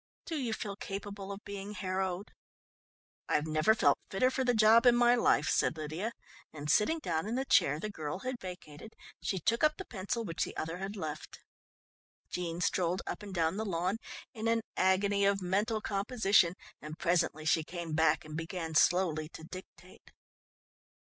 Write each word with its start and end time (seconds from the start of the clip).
Do 0.25 0.35
you 0.37 0.51
feel 0.51 0.75
capable 0.75 1.31
of 1.31 1.43
being 1.43 1.73
harrowed?" 1.73 2.33
"I 3.29 3.39
never 3.41 3.75
felt 3.75 3.99
fitter 4.09 4.31
for 4.31 4.43
the 4.43 4.55
job 4.55 4.87
in 4.87 4.95
my 4.95 5.13
life," 5.13 5.47
said 5.47 5.77
Lydia, 5.77 6.13
and 6.51 6.71
sitting 6.71 6.97
down 6.97 7.27
in 7.27 7.35
the 7.35 7.45
chair 7.45 7.79
the 7.79 7.91
girl 7.91 8.17
had 8.21 8.39
vacated, 8.39 8.95
she 9.21 9.37
took 9.37 9.63
up 9.63 9.77
the 9.77 9.85
pencil 9.85 10.23
which 10.25 10.43
the 10.43 10.57
other 10.57 10.79
had 10.79 10.95
left. 10.95 11.41
Jean 12.31 12.61
strolled 12.61 13.03
up 13.05 13.21
and 13.21 13.31
down 13.35 13.57
the 13.57 13.63
lawn 13.63 13.97
in 14.33 14.47
an 14.47 14.61
agony 14.75 15.23
of 15.23 15.39
mental 15.39 15.81
composition 15.81 16.55
and 16.81 16.97
presently 16.97 17.45
she 17.45 17.63
came 17.63 17.93
back 17.93 18.25
and 18.25 18.35
began 18.35 18.73
slowly 18.73 19.29
to 19.29 19.43
dictate. 19.43 20.09